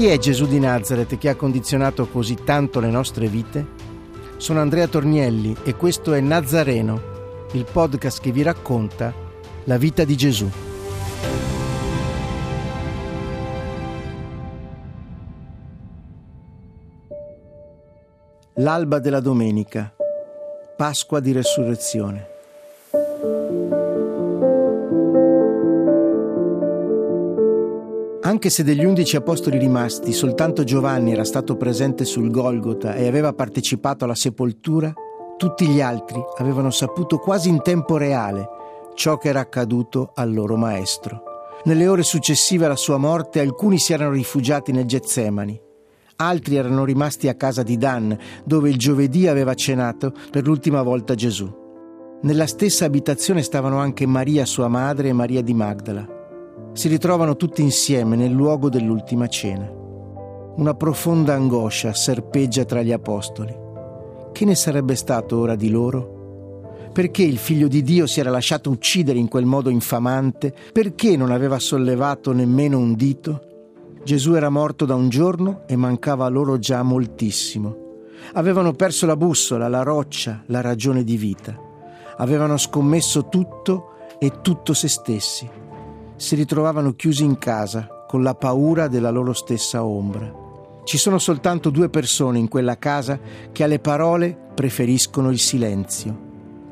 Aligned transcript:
Chi 0.00 0.06
è 0.06 0.16
Gesù 0.16 0.46
di 0.46 0.58
Nazareth 0.58 1.18
che 1.18 1.28
ha 1.28 1.36
condizionato 1.36 2.08
così 2.08 2.34
tanto 2.42 2.80
le 2.80 2.88
nostre 2.88 3.26
vite? 3.26 3.66
Sono 4.38 4.60
Andrea 4.60 4.86
Tornielli 4.86 5.54
e 5.62 5.74
questo 5.74 6.14
è 6.14 6.20
Nazareno, 6.20 7.44
il 7.52 7.66
podcast 7.70 8.18
che 8.18 8.32
vi 8.32 8.40
racconta 8.40 9.12
la 9.64 9.76
vita 9.76 10.04
di 10.04 10.16
Gesù. 10.16 10.50
L'alba 18.54 19.00
della 19.00 19.20
domenica, 19.20 19.94
Pasqua 20.78 21.20
di 21.20 21.32
Resurrezione. 21.32 22.39
Anche 28.30 28.48
se 28.48 28.62
degli 28.62 28.84
undici 28.84 29.16
apostoli 29.16 29.58
rimasti 29.58 30.12
soltanto 30.12 30.62
Giovanni 30.62 31.10
era 31.10 31.24
stato 31.24 31.56
presente 31.56 32.04
sul 32.04 32.30
Golgota 32.30 32.94
e 32.94 33.08
aveva 33.08 33.32
partecipato 33.32 34.04
alla 34.04 34.14
sepoltura, 34.14 34.92
tutti 35.36 35.66
gli 35.66 35.80
altri 35.80 36.22
avevano 36.38 36.70
saputo 36.70 37.18
quasi 37.18 37.48
in 37.48 37.60
tempo 37.60 37.96
reale 37.96 38.48
ciò 38.94 39.18
che 39.18 39.30
era 39.30 39.40
accaduto 39.40 40.12
al 40.14 40.32
loro 40.32 40.54
maestro. 40.54 41.24
Nelle 41.64 41.88
ore 41.88 42.04
successive 42.04 42.66
alla 42.66 42.76
sua 42.76 42.98
morte 42.98 43.40
alcuni 43.40 43.78
si 43.78 43.94
erano 43.94 44.12
rifugiati 44.12 44.70
nel 44.70 44.86
Getsemani, 44.86 45.60
altri 46.14 46.54
erano 46.54 46.84
rimasti 46.84 47.26
a 47.26 47.34
casa 47.34 47.64
di 47.64 47.76
Dan, 47.76 48.16
dove 48.44 48.70
il 48.70 48.78
giovedì 48.78 49.26
aveva 49.26 49.54
cenato 49.54 50.12
per 50.30 50.46
l'ultima 50.46 50.82
volta 50.82 51.16
Gesù. 51.16 51.52
Nella 52.22 52.46
stessa 52.46 52.84
abitazione 52.84 53.42
stavano 53.42 53.78
anche 53.78 54.06
Maria 54.06 54.44
sua 54.44 54.68
madre 54.68 55.08
e 55.08 55.12
Maria 55.12 55.42
di 55.42 55.52
Magdala. 55.52 56.18
Si 56.72 56.86
ritrovano 56.88 57.36
tutti 57.36 57.62
insieme 57.62 58.14
nel 58.14 58.30
luogo 58.30 58.68
dell'ultima 58.68 59.26
cena. 59.26 59.68
Una 60.56 60.74
profonda 60.74 61.34
angoscia 61.34 61.92
serpeggia 61.92 62.64
tra 62.64 62.82
gli 62.82 62.92
apostoli. 62.92 63.54
Che 64.32 64.44
ne 64.44 64.54
sarebbe 64.54 64.94
stato 64.94 65.38
ora 65.38 65.56
di 65.56 65.68
loro? 65.68 66.18
Perché 66.92 67.22
il 67.22 67.38
figlio 67.38 67.66
di 67.66 67.82
Dio 67.82 68.06
si 68.06 68.20
era 68.20 68.30
lasciato 68.30 68.70
uccidere 68.70 69.18
in 69.18 69.28
quel 69.28 69.46
modo 69.46 69.68
infamante? 69.68 70.54
Perché 70.72 71.16
non 71.16 71.32
aveva 71.32 71.58
sollevato 71.58 72.32
nemmeno 72.32 72.78
un 72.78 72.94
dito? 72.94 73.46
Gesù 74.04 74.34
era 74.34 74.48
morto 74.48 74.84
da 74.84 74.94
un 74.94 75.08
giorno 75.08 75.62
e 75.66 75.76
mancava 75.76 76.28
loro 76.28 76.58
già 76.58 76.82
moltissimo. 76.82 77.88
Avevano 78.34 78.72
perso 78.72 79.06
la 79.06 79.16
bussola, 79.16 79.68
la 79.68 79.82
roccia, 79.82 80.42
la 80.46 80.60
ragione 80.60 81.04
di 81.04 81.16
vita. 81.16 81.58
Avevano 82.16 82.56
scommesso 82.56 83.28
tutto 83.28 83.92
e 84.18 84.40
tutto 84.40 84.72
se 84.72 84.88
stessi. 84.88 85.59
Si 86.20 86.34
ritrovavano 86.34 86.92
chiusi 86.92 87.24
in 87.24 87.38
casa 87.38 87.88
con 88.06 88.22
la 88.22 88.34
paura 88.34 88.88
della 88.88 89.08
loro 89.08 89.32
stessa 89.32 89.82
ombra. 89.82 90.30
Ci 90.84 90.98
sono 90.98 91.18
soltanto 91.18 91.70
due 91.70 91.88
persone 91.88 92.38
in 92.38 92.46
quella 92.46 92.76
casa 92.76 93.18
che 93.50 93.64
alle 93.64 93.78
parole 93.78 94.36
preferiscono 94.54 95.30
il 95.30 95.38
silenzio. 95.38 96.14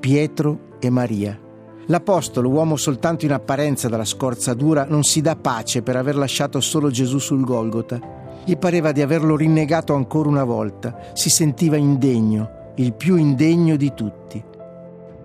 Pietro 0.00 0.76
e 0.78 0.90
Maria. 0.90 1.40
L'Apostolo, 1.86 2.50
uomo 2.50 2.76
soltanto 2.76 3.24
in 3.24 3.32
apparenza 3.32 3.88
dalla 3.88 4.04
scorza 4.04 4.52
dura, 4.52 4.84
non 4.86 5.02
si 5.02 5.22
dà 5.22 5.34
pace 5.34 5.80
per 5.80 5.96
aver 5.96 6.16
lasciato 6.16 6.60
solo 6.60 6.90
Gesù 6.90 7.18
sul 7.18 7.42
Golgota. 7.42 7.98
Gli 8.44 8.58
pareva 8.58 8.92
di 8.92 9.00
averlo 9.00 9.34
rinnegato 9.34 9.94
ancora 9.94 10.28
una 10.28 10.44
volta, 10.44 11.12
si 11.14 11.30
sentiva 11.30 11.76
indegno, 11.76 12.72
il 12.74 12.92
più 12.92 13.16
indegno 13.16 13.76
di 13.76 13.94
tutti. 13.94 14.44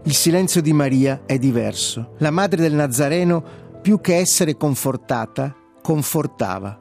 Il 0.05 0.13
silenzio 0.13 0.61
di 0.61 0.73
Maria 0.73 1.21
è 1.25 1.37
diverso. 1.37 2.15
La 2.17 2.29
madre 2.29 2.61
del 2.61 2.73
Nazareno, 2.73 3.61
più 3.83 3.99
che 3.99 4.15
essere 4.15 4.55
confortata, 4.55 5.53
confortava. 5.81 6.79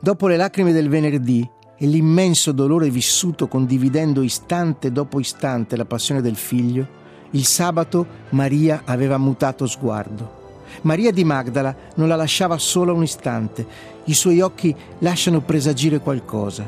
Dopo 0.00 0.26
le 0.28 0.38
lacrime 0.38 0.72
del 0.72 0.88
venerdì 0.88 1.46
e 1.76 1.86
l'immenso 1.86 2.52
dolore 2.52 2.88
vissuto 2.88 3.48
condividendo 3.48 4.22
istante 4.22 4.90
dopo 4.90 5.20
istante 5.20 5.76
la 5.76 5.84
passione 5.84 6.22
del 6.22 6.36
figlio, 6.36 7.00
il 7.32 7.44
sabato 7.44 8.06
Maria 8.30 8.80
aveva 8.86 9.18
mutato 9.18 9.66
sguardo. 9.66 10.40
Maria 10.80 11.12
di 11.12 11.22
Magdala 11.22 11.76
non 11.96 12.08
la 12.08 12.16
lasciava 12.16 12.56
sola 12.56 12.94
un 12.94 13.02
istante. 13.02 13.66
I 14.04 14.14
suoi 14.14 14.40
occhi 14.40 14.74
lasciano 15.00 15.42
presagire 15.42 15.98
qualcosa. 15.98 16.66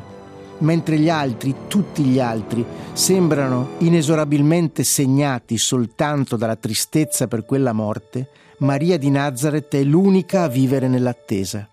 Mentre 0.59 0.98
gli 0.98 1.09
altri, 1.09 1.54
tutti 1.69 2.03
gli 2.04 2.19
altri, 2.19 2.65
sembrano 2.92 3.70
inesorabilmente 3.78 4.84
segnati 4.84 5.59
soltanto 5.59 6.37
dalla 6.37 6.56
tristezza 6.56 7.26
per 7.26 7.44
quella 7.44 7.72
morte, 7.72 8.28
Maria 8.59 8.97
di 8.97 9.10
Nazareth 9.10 9.75
è 9.75 9.82
l'unica 9.82 10.43
a 10.43 10.48
vivere 10.48 10.88
nell'attesa. 10.88 11.69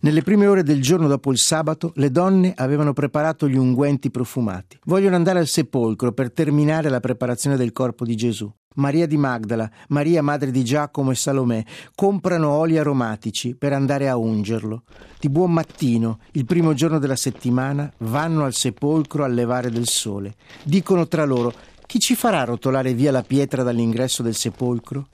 Nelle 0.00 0.22
prime 0.22 0.46
ore 0.46 0.62
del 0.62 0.82
giorno 0.82 1.08
dopo 1.08 1.32
il 1.32 1.38
sabato, 1.38 1.92
le 1.96 2.10
donne 2.10 2.52
avevano 2.54 2.92
preparato 2.92 3.48
gli 3.48 3.56
unguenti 3.56 4.10
profumati. 4.10 4.78
Vogliono 4.84 5.16
andare 5.16 5.38
al 5.40 5.48
sepolcro 5.48 6.12
per 6.12 6.32
terminare 6.32 6.88
la 6.88 7.00
preparazione 7.00 7.56
del 7.56 7.72
corpo 7.72 8.04
di 8.04 8.14
Gesù. 8.14 8.52
Maria 8.76 9.06
di 9.06 9.16
Magdala, 9.16 9.70
Maria 9.88 10.22
madre 10.22 10.50
di 10.50 10.64
Giacomo 10.64 11.10
e 11.10 11.14
Salomè 11.14 11.64
comprano 11.94 12.50
oli 12.50 12.78
aromatici 12.78 13.54
per 13.54 13.72
andare 13.72 14.08
a 14.08 14.16
ungerlo. 14.16 14.82
Di 15.18 15.28
buon 15.28 15.52
mattino, 15.52 16.18
il 16.32 16.44
primo 16.44 16.74
giorno 16.74 16.98
della 16.98 17.16
settimana, 17.16 17.90
vanno 17.98 18.44
al 18.44 18.54
sepolcro 18.54 19.24
al 19.24 19.34
levare 19.34 19.70
del 19.70 19.86
sole. 19.86 20.34
Dicono 20.62 21.06
tra 21.06 21.24
loro: 21.24 21.52
Chi 21.86 21.98
ci 21.98 22.14
farà 22.14 22.44
rotolare 22.44 22.94
via 22.94 23.12
la 23.12 23.22
pietra 23.22 23.62
dall'ingresso 23.62 24.22
del 24.22 24.34
sepolcro? 24.34 25.08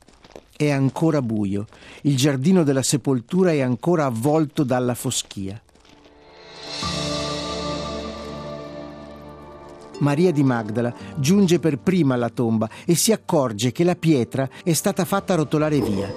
è 0.55 0.71
ancora 0.71 1.21
buio, 1.21 1.67
il 2.03 2.17
giardino 2.17 2.63
della 2.63 2.83
sepoltura 2.83 3.51
è 3.51 3.61
ancora 3.61 4.05
avvolto 4.05 4.63
dalla 4.63 4.95
foschia. 4.95 5.61
Maria 10.03 10.33
di 10.33 10.43
Magdala 10.43 10.93
giunge 11.17 11.59
per 11.59 11.79
prima 11.79 12.15
alla 12.15 12.29
tomba 12.29 12.69
e 12.85 12.95
si 12.95 13.13
accorge 13.13 13.73
che 13.73 13.85
la 13.85 13.95
pietra 13.95 14.49
è 14.63 14.73
stata 14.73 15.05
fatta 15.05 15.37
rotolare 15.37 15.81
via. 15.81 16.13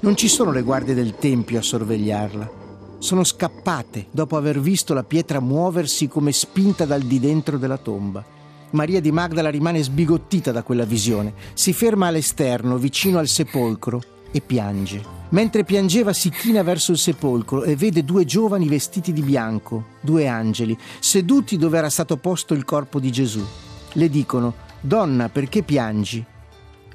Non 0.00 0.16
ci 0.16 0.26
sono 0.26 0.50
le 0.50 0.62
guardie 0.62 0.94
del 0.94 1.16
tempio 1.18 1.58
a 1.58 1.62
sorvegliarla. 1.62 2.58
Sono 2.98 3.22
scappate 3.22 4.06
dopo 4.10 4.36
aver 4.36 4.60
visto 4.60 4.94
la 4.94 5.04
pietra 5.04 5.40
muoversi 5.40 6.08
come 6.08 6.32
spinta 6.32 6.86
dal 6.86 7.02
di 7.02 7.20
dentro 7.20 7.58
della 7.58 7.78
tomba. 7.78 8.24
Maria 8.70 9.00
di 9.00 9.12
Magdala 9.12 9.50
rimane 9.50 9.82
sbigottita 9.82 10.52
da 10.52 10.62
quella 10.62 10.84
visione. 10.84 11.34
Si 11.52 11.72
ferma 11.72 12.06
all'esterno, 12.06 12.78
vicino 12.78 13.18
al 13.18 13.28
sepolcro, 13.28 14.00
e 14.30 14.40
piange. 14.40 15.18
Mentre 15.30 15.64
piangeva 15.64 16.12
si 16.12 16.30
china 16.30 16.62
verso 16.62 16.92
il 16.92 16.98
sepolcro 16.98 17.62
e 17.62 17.76
vede 17.76 18.04
due 18.04 18.24
giovani 18.24 18.66
vestiti 18.66 19.12
di 19.12 19.22
bianco, 19.22 19.84
due 20.00 20.26
angeli, 20.26 20.76
seduti 20.98 21.56
dove 21.56 21.78
era 21.78 21.90
stato 21.90 22.16
posto 22.16 22.54
il 22.54 22.64
corpo 22.64 22.98
di 22.98 23.12
Gesù. 23.12 23.44
Le 23.92 24.08
dicono, 24.08 24.54
Donna, 24.80 25.28
perché 25.28 25.62
piangi? 25.62 26.24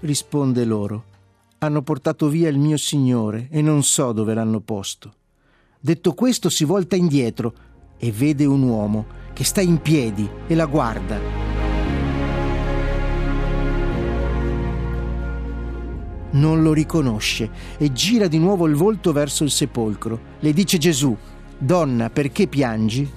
Risponde 0.01 0.65
loro, 0.65 1.03
hanno 1.59 1.81
portato 1.81 2.27
via 2.27 2.49
il 2.49 2.57
mio 2.57 2.77
Signore 2.77 3.47
e 3.49 3.61
non 3.61 3.83
so 3.83 4.11
dove 4.11 4.33
l'hanno 4.33 4.59
posto. 4.59 5.13
Detto 5.79 6.13
questo 6.13 6.49
si 6.49 6.65
volta 6.65 6.95
indietro 6.95 7.53
e 7.97 8.11
vede 8.11 8.45
un 8.45 8.63
uomo 8.63 9.05
che 9.33 9.43
sta 9.43 9.61
in 9.61 9.81
piedi 9.81 10.29
e 10.47 10.55
la 10.55 10.65
guarda. 10.65 11.44
Non 16.35 16.61
lo 16.61 16.73
riconosce 16.73 17.49
e 17.77 17.91
gira 17.91 18.27
di 18.27 18.39
nuovo 18.39 18.65
il 18.67 18.75
volto 18.75 19.11
verso 19.11 19.43
il 19.43 19.51
sepolcro. 19.51 20.19
Le 20.39 20.53
dice 20.53 20.77
Gesù, 20.77 21.15
Donna, 21.57 22.09
perché 22.09 22.47
piangi? 22.47 23.09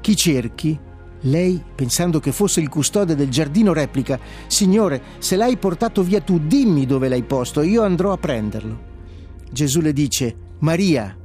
Chi 0.00 0.16
cerchi? 0.16 0.78
Lei, 1.26 1.62
pensando 1.74 2.18
che 2.18 2.32
fosse 2.32 2.60
il 2.60 2.68
custode 2.68 3.14
del 3.14 3.28
giardino, 3.28 3.72
replica, 3.72 4.18
Signore, 4.48 5.02
se 5.18 5.36
l'hai 5.36 5.56
portato 5.56 6.02
via 6.02 6.20
tu, 6.20 6.40
dimmi 6.40 6.84
dove 6.84 7.08
l'hai 7.08 7.22
posto, 7.22 7.62
io 7.62 7.82
andrò 7.82 8.12
a 8.12 8.18
prenderlo. 8.18 8.90
Gesù 9.50 9.80
le 9.80 9.92
dice, 9.92 10.34
Maria. 10.60 11.16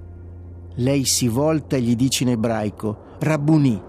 Lei 0.75 1.05
si 1.05 1.27
volta 1.27 1.75
e 1.75 1.81
gli 1.81 1.95
dice 1.95 2.23
in 2.23 2.29
ebraico, 2.29 3.15
Rabbuni, 3.19 3.81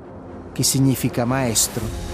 che 0.54 0.62
significa 0.62 1.26
maestro. 1.26 2.07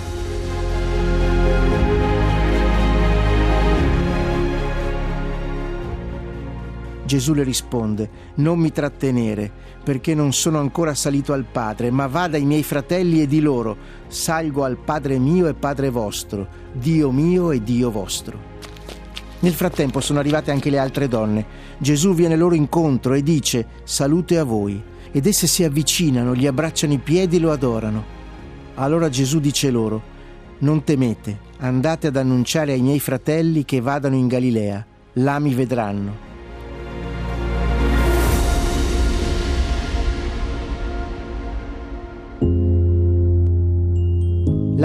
Gesù 7.04 7.34
le 7.34 7.42
risponde, 7.42 8.08
non 8.36 8.58
mi 8.58 8.72
trattenere, 8.72 9.50
perché 9.82 10.14
non 10.14 10.32
sono 10.32 10.58
ancora 10.58 10.94
salito 10.94 11.32
al 11.34 11.44
Padre, 11.44 11.90
ma 11.90 12.06
vada 12.06 12.36
ai 12.36 12.44
miei 12.44 12.62
fratelli 12.62 13.20
e 13.20 13.26
di 13.26 13.40
loro, 13.40 13.76
salgo 14.08 14.64
al 14.64 14.78
Padre 14.78 15.18
mio 15.18 15.46
e 15.46 15.54
Padre 15.54 15.90
vostro, 15.90 16.48
Dio 16.72 17.10
mio 17.10 17.50
e 17.50 17.62
Dio 17.62 17.90
vostro. 17.90 18.52
Nel 19.40 19.52
frattempo 19.52 20.00
sono 20.00 20.20
arrivate 20.20 20.50
anche 20.50 20.70
le 20.70 20.78
altre 20.78 21.06
donne. 21.06 21.44
Gesù 21.76 22.14
viene 22.14 22.34
loro 22.34 22.54
incontro 22.54 23.12
e 23.12 23.22
dice, 23.22 23.66
salute 23.84 24.38
a 24.38 24.44
voi. 24.44 24.82
Ed 25.12 25.26
esse 25.26 25.46
si 25.46 25.62
avvicinano, 25.62 26.34
gli 26.34 26.46
abbracciano 26.46 26.94
i 26.94 26.98
piedi 26.98 27.36
e 27.36 27.40
lo 27.40 27.52
adorano. 27.52 28.02
Allora 28.76 29.10
Gesù 29.10 29.40
dice 29.40 29.70
loro, 29.70 30.02
non 30.60 30.82
temete, 30.82 31.38
andate 31.58 32.06
ad 32.06 32.16
annunciare 32.16 32.72
ai 32.72 32.80
miei 32.80 33.00
fratelli 33.00 33.66
che 33.66 33.82
vadano 33.82 34.16
in 34.16 34.28
Galilea, 34.28 34.86
là 35.12 35.38
mi 35.38 35.52
vedranno. 35.52 36.23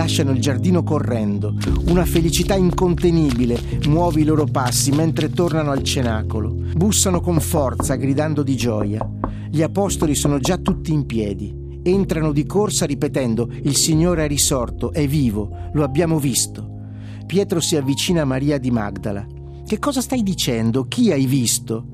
Lasciano 0.09 0.31
il 0.31 0.41
giardino 0.41 0.81
correndo. 0.81 1.53
Una 1.85 2.03
felicità 2.03 2.55
incontenibile 2.55 3.59
muove 3.85 4.21
i 4.21 4.23
loro 4.23 4.45
passi 4.45 4.89
mentre 4.89 5.29
tornano 5.29 5.69
al 5.69 5.83
cenacolo. 5.83 6.51
Bussano 6.73 7.21
con 7.21 7.39
forza, 7.39 7.93
gridando 7.93 8.41
di 8.41 8.55
gioia. 8.57 9.07
Gli 9.51 9.61
apostoli 9.61 10.15
sono 10.15 10.39
già 10.39 10.57
tutti 10.57 10.91
in 10.91 11.05
piedi. 11.05 11.53
Entrano 11.83 12.31
di 12.31 12.47
corsa 12.47 12.87
ripetendo: 12.87 13.51
Il 13.61 13.75
Signore 13.75 14.25
è 14.25 14.27
risorto, 14.27 14.91
è 14.91 15.07
vivo, 15.07 15.69
lo 15.73 15.83
abbiamo 15.83 16.17
visto. 16.17 16.67
Pietro 17.27 17.59
si 17.59 17.75
avvicina 17.75 18.23
a 18.23 18.25
Maria 18.25 18.57
di 18.57 18.71
Magdala. 18.71 19.23
Che 19.63 19.77
cosa 19.77 20.01
stai 20.01 20.23
dicendo? 20.23 20.85
Chi 20.85 21.11
hai 21.11 21.27
visto? 21.27 21.85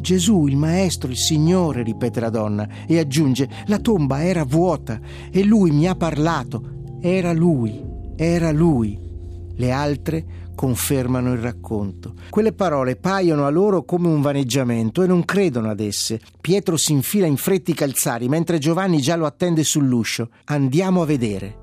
Gesù, 0.00 0.46
il 0.46 0.56
Maestro, 0.56 1.10
il 1.10 1.16
Signore, 1.16 1.82
ripete 1.82 2.20
la 2.20 2.30
donna, 2.30 2.68
e 2.86 3.00
aggiunge, 3.00 3.48
la 3.66 3.80
tomba 3.80 4.22
era 4.22 4.44
vuota 4.44 5.00
e 5.28 5.42
lui 5.42 5.72
mi 5.72 5.88
ha 5.88 5.96
parlato. 5.96 6.76
Era 7.00 7.32
lui, 7.32 7.80
era 8.16 8.50
lui. 8.50 8.98
Le 9.54 9.70
altre 9.70 10.24
confermano 10.56 11.32
il 11.32 11.38
racconto. 11.38 12.14
Quelle 12.30 12.52
parole 12.52 12.96
paiono 12.96 13.46
a 13.46 13.50
loro 13.50 13.84
come 13.84 14.08
un 14.08 14.20
vaneggiamento 14.20 15.04
e 15.04 15.06
non 15.06 15.24
credono 15.24 15.70
ad 15.70 15.78
esse. 15.78 16.20
Pietro 16.40 16.76
si 16.76 16.90
infila 16.90 17.26
in 17.26 17.36
fretta 17.36 17.70
i 17.70 17.74
calzari 17.74 18.28
mentre 18.28 18.58
Giovanni 18.58 19.00
già 19.00 19.14
lo 19.14 19.26
attende 19.26 19.62
sull'uscio. 19.62 20.30
Andiamo 20.46 21.02
a 21.02 21.06
vedere. 21.06 21.56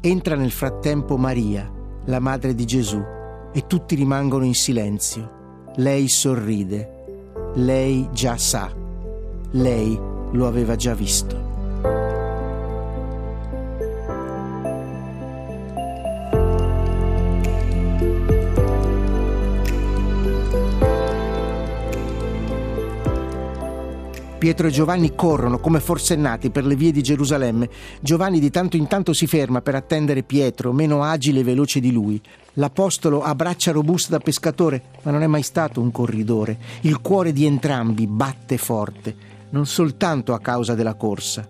Entra 0.00 0.34
nel 0.34 0.50
frattempo 0.50 1.16
Maria, 1.16 1.70
la 2.06 2.18
madre 2.18 2.52
di 2.54 2.64
Gesù, 2.64 3.00
e 3.52 3.66
tutti 3.68 3.94
rimangono 3.94 4.44
in 4.44 4.54
silenzio. 4.54 5.68
Lei 5.76 6.08
sorride. 6.08 7.04
Lei 7.54 8.08
già 8.12 8.36
sa. 8.36 8.74
Lei 9.52 9.96
lo 10.32 10.46
aveva 10.48 10.74
già 10.74 10.94
visto. 10.94 12.19
Pietro 24.40 24.68
e 24.68 24.70
Giovanni 24.70 25.14
corrono 25.14 25.58
come 25.58 25.80
forsennati 25.80 26.48
per 26.48 26.64
le 26.64 26.74
vie 26.74 26.92
di 26.92 27.02
Gerusalemme. 27.02 27.68
Giovanni 28.00 28.40
di 28.40 28.48
tanto 28.48 28.78
in 28.78 28.86
tanto 28.86 29.12
si 29.12 29.26
ferma 29.26 29.60
per 29.60 29.74
attendere 29.74 30.22
Pietro, 30.22 30.72
meno 30.72 31.02
agile 31.02 31.40
e 31.40 31.44
veloce 31.44 31.78
di 31.78 31.92
lui. 31.92 32.18
L'apostolo 32.54 33.20
ha 33.20 33.34
braccia 33.34 33.70
robuste 33.70 34.12
da 34.12 34.18
pescatore, 34.18 34.82
ma 35.02 35.10
non 35.10 35.22
è 35.22 35.26
mai 35.26 35.42
stato 35.42 35.82
un 35.82 35.92
corridore. 35.92 36.56
Il 36.80 37.02
cuore 37.02 37.34
di 37.34 37.44
entrambi 37.44 38.06
batte 38.06 38.56
forte, 38.56 39.14
non 39.50 39.66
soltanto 39.66 40.32
a 40.32 40.40
causa 40.40 40.74
della 40.74 40.94
corsa. 40.94 41.46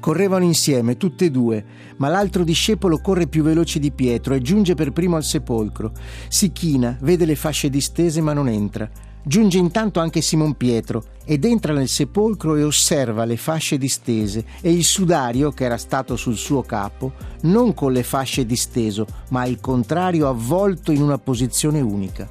Correvano 0.00 0.44
insieme, 0.46 0.96
tutte 0.96 1.26
e 1.26 1.30
due, 1.30 1.62
ma 1.98 2.08
l'altro 2.08 2.42
discepolo 2.42 3.02
corre 3.02 3.26
più 3.26 3.42
veloce 3.42 3.78
di 3.78 3.90
Pietro 3.90 4.32
e 4.32 4.40
giunge 4.40 4.74
per 4.74 4.92
primo 4.92 5.16
al 5.16 5.24
sepolcro. 5.24 5.92
Si 6.28 6.52
china, 6.52 6.96
vede 7.02 7.26
le 7.26 7.36
fasce 7.36 7.68
distese 7.68 8.22
ma 8.22 8.32
non 8.32 8.48
entra. 8.48 8.88
Giunge 9.22 9.58
intanto 9.58 10.00
anche 10.00 10.22
Simon 10.22 10.54
Pietro 10.54 11.04
ed 11.24 11.44
entra 11.44 11.74
nel 11.74 11.88
sepolcro 11.88 12.56
e 12.56 12.62
osserva 12.62 13.24
le 13.24 13.36
fasce 13.36 13.76
distese 13.76 14.44
e 14.62 14.72
il 14.72 14.84
sudario 14.84 15.50
che 15.50 15.64
era 15.64 15.76
stato 15.76 16.16
sul 16.16 16.36
suo 16.36 16.62
capo, 16.62 17.12
non 17.42 17.74
con 17.74 17.92
le 17.92 18.02
fasce 18.02 18.46
disteso, 18.46 19.06
ma 19.30 19.42
al 19.42 19.60
contrario 19.60 20.28
avvolto 20.28 20.92
in 20.92 21.02
una 21.02 21.18
posizione 21.18 21.80
unica. 21.80 22.28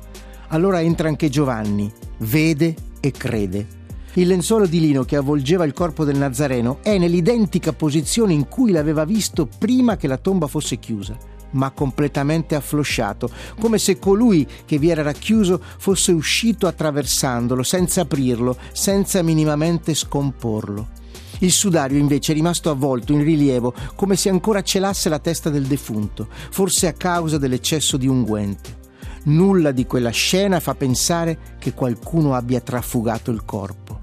Allora 0.48 0.82
entra 0.82 1.08
anche 1.08 1.30
Giovanni, 1.30 1.92
vede 2.20 2.74
e 3.00 3.12
crede. 3.12 3.76
Il 4.14 4.28
lenzuolo 4.28 4.66
di 4.66 4.80
lino 4.80 5.04
che 5.04 5.16
avvolgeva 5.16 5.64
il 5.66 5.74
corpo 5.74 6.04
del 6.04 6.18
Nazareno 6.18 6.80
è 6.82 6.98
nell'identica 6.98 7.74
posizione 7.74 8.34
in 8.34 8.48
cui 8.48 8.72
l'aveva 8.72 9.06
visto 9.06 9.46
prima 9.46 9.96
che 9.96 10.08
la 10.08 10.18
tomba 10.18 10.48
fosse 10.48 10.80
chiusa 10.80 11.36
ma 11.52 11.72
completamente 11.72 12.56
afflosciato, 12.56 13.30
come 13.60 13.78
se 13.78 14.00
colui 14.00 14.48
che 14.66 14.78
vi 14.78 14.90
era 14.90 15.02
racchiuso 15.02 15.62
fosse 15.78 16.12
uscito 16.12 16.68
attraversandolo, 16.68 17.64
senza 17.64 18.02
aprirlo, 18.02 18.58
senza 18.72 19.22
minimamente 19.22 19.94
scomporlo. 19.94 20.96
Il 21.40 21.52
sudario 21.52 22.00
invece 22.00 22.32
è 22.32 22.36
rimasto 22.36 22.70
avvolto 22.70 23.14
in 23.14 23.24
rilievo, 23.24 23.74
come 23.96 24.16
se 24.16 24.30
ancora 24.30 24.64
celasse 24.64 25.08
la 25.10 25.20
testa 25.20 25.50
del 25.50 25.66
defunto, 25.66 26.28
forse 26.50 26.88
a 26.88 26.94
causa 26.94 27.38
dell'eccesso 27.38 27.98
di 27.98 28.08
unguento. 28.08 28.76
Nulla 29.24 29.72
di 29.72 29.86
quella 29.86 30.10
scena 30.10 30.60
fa 30.60 30.74
pensare 30.74 31.56
che 31.60 31.74
qualcuno 31.74 32.34
abbia 32.34 32.62
trafugato 32.62 33.30
il 33.30 33.44
corpo. 33.46 34.00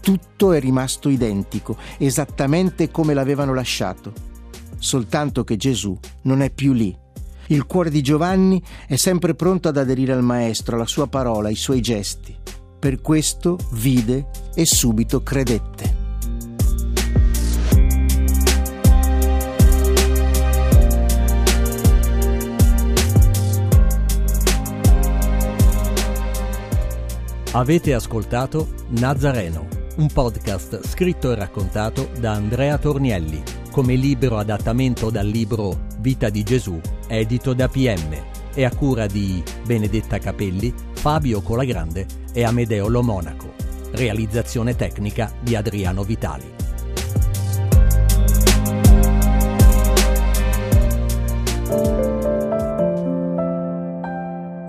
Tutto 0.00 0.52
è 0.52 0.60
rimasto 0.60 1.08
identico, 1.08 1.76
esattamente 1.98 2.90
come 2.90 3.14
l'avevano 3.14 3.54
lasciato 3.54 4.25
soltanto 4.86 5.42
che 5.42 5.56
Gesù 5.56 5.98
non 6.22 6.40
è 6.42 6.50
più 6.50 6.72
lì. 6.72 6.96
Il 7.48 7.66
cuore 7.66 7.90
di 7.90 8.02
Giovanni 8.02 8.62
è 8.86 8.94
sempre 8.94 9.34
pronto 9.34 9.68
ad 9.68 9.76
aderire 9.76 10.12
al 10.12 10.22
Maestro, 10.22 10.76
alla 10.76 10.86
sua 10.86 11.08
parola, 11.08 11.48
ai 11.48 11.56
suoi 11.56 11.80
gesti. 11.80 12.34
Per 12.78 13.00
questo 13.00 13.58
vide 13.72 14.30
e 14.54 14.64
subito 14.64 15.22
credette. 15.22 16.04
Avete 27.52 27.94
ascoltato 27.94 28.68
Nazareno, 28.90 29.66
un 29.96 30.08
podcast 30.12 30.86
scritto 30.86 31.32
e 31.32 31.34
raccontato 31.34 32.10
da 32.20 32.32
Andrea 32.32 32.76
Tornielli 32.76 33.64
come 33.76 33.94
libero 33.94 34.38
adattamento 34.38 35.10
dal 35.10 35.26
libro 35.26 35.84
Vita 35.98 36.30
di 36.30 36.42
Gesù, 36.42 36.80
edito 37.08 37.52
da 37.52 37.68
PM, 37.68 38.10
e 38.54 38.64
a 38.64 38.74
cura 38.74 39.06
di 39.06 39.42
Benedetta 39.66 40.18
Capelli, 40.18 40.72
Fabio 40.94 41.42
Colagrande 41.42 42.06
e 42.32 42.42
Amedeo 42.42 42.88
Lo 42.88 43.02
Monaco. 43.02 43.52
Realizzazione 43.90 44.76
tecnica 44.76 45.30
di 45.42 45.54
Adriano 45.54 46.04
Vitali. 46.04 46.54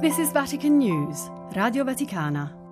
This 0.01 0.17
is 0.17 0.33
Vatican 0.33 0.75
News, 0.75 1.31
Radio 1.53 1.85
Vaticana. 1.85 2.66